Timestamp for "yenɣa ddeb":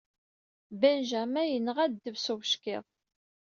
1.53-2.15